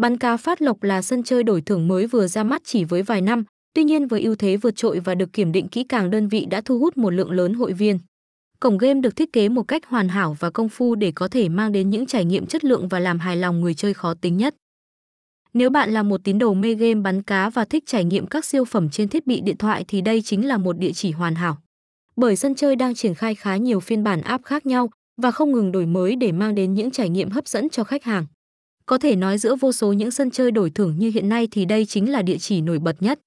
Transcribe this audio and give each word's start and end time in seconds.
Bắn 0.00 0.16
cá 0.16 0.36
phát 0.36 0.62
lộc 0.62 0.82
là 0.82 1.02
sân 1.02 1.22
chơi 1.22 1.42
đổi 1.42 1.60
thưởng 1.60 1.88
mới 1.88 2.06
vừa 2.06 2.26
ra 2.26 2.44
mắt 2.44 2.62
chỉ 2.64 2.84
với 2.84 3.02
vài 3.02 3.20
năm, 3.20 3.44
tuy 3.74 3.84
nhiên 3.84 4.06
với 4.06 4.22
ưu 4.22 4.34
thế 4.34 4.56
vượt 4.56 4.76
trội 4.76 5.00
và 5.00 5.14
được 5.14 5.32
kiểm 5.32 5.52
định 5.52 5.68
kỹ 5.68 5.84
càng 5.84 6.10
đơn 6.10 6.28
vị 6.28 6.46
đã 6.50 6.60
thu 6.60 6.78
hút 6.78 6.96
một 6.96 7.10
lượng 7.10 7.30
lớn 7.30 7.54
hội 7.54 7.72
viên. 7.72 7.98
Cổng 8.60 8.78
game 8.78 9.00
được 9.00 9.16
thiết 9.16 9.32
kế 9.32 9.48
một 9.48 9.62
cách 9.62 9.86
hoàn 9.86 10.08
hảo 10.08 10.36
và 10.40 10.50
công 10.50 10.68
phu 10.68 10.94
để 10.94 11.12
có 11.14 11.28
thể 11.28 11.48
mang 11.48 11.72
đến 11.72 11.90
những 11.90 12.06
trải 12.06 12.24
nghiệm 12.24 12.46
chất 12.46 12.64
lượng 12.64 12.88
và 12.88 12.98
làm 12.98 13.18
hài 13.18 13.36
lòng 13.36 13.60
người 13.60 13.74
chơi 13.74 13.94
khó 13.94 14.14
tính 14.14 14.36
nhất. 14.36 14.54
Nếu 15.52 15.70
bạn 15.70 15.90
là 15.90 16.02
một 16.02 16.20
tín 16.24 16.38
đồ 16.38 16.54
mê 16.54 16.74
game 16.74 17.00
bắn 17.00 17.22
cá 17.22 17.50
và 17.50 17.64
thích 17.64 17.84
trải 17.86 18.04
nghiệm 18.04 18.26
các 18.26 18.44
siêu 18.44 18.64
phẩm 18.64 18.90
trên 18.90 19.08
thiết 19.08 19.26
bị 19.26 19.40
điện 19.40 19.56
thoại 19.56 19.84
thì 19.88 20.00
đây 20.00 20.22
chính 20.22 20.48
là 20.48 20.58
một 20.58 20.78
địa 20.78 20.92
chỉ 20.92 21.10
hoàn 21.10 21.34
hảo. 21.34 21.58
Bởi 22.16 22.36
sân 22.36 22.54
chơi 22.54 22.76
đang 22.76 22.94
triển 22.94 23.14
khai 23.14 23.34
khá 23.34 23.56
nhiều 23.56 23.80
phiên 23.80 24.04
bản 24.04 24.20
app 24.20 24.44
khác 24.44 24.66
nhau 24.66 24.90
và 25.22 25.30
không 25.30 25.52
ngừng 25.52 25.72
đổi 25.72 25.86
mới 25.86 26.16
để 26.16 26.32
mang 26.32 26.54
đến 26.54 26.74
những 26.74 26.90
trải 26.90 27.08
nghiệm 27.08 27.30
hấp 27.30 27.48
dẫn 27.48 27.68
cho 27.68 27.84
khách 27.84 28.04
hàng. 28.04 28.26
Có 28.90 28.98
thể 28.98 29.16
nói 29.16 29.38
giữa 29.38 29.56
vô 29.56 29.72
số 29.72 29.92
những 29.92 30.10
sân 30.10 30.30
chơi 30.30 30.50
đổi 30.50 30.70
thưởng 30.70 30.94
như 30.98 31.10
hiện 31.14 31.28
nay 31.28 31.48
thì 31.50 31.64
đây 31.64 31.86
chính 31.86 32.12
là 32.12 32.22
địa 32.22 32.38
chỉ 32.38 32.60
nổi 32.60 32.78
bật 32.78 33.02
nhất. 33.02 33.20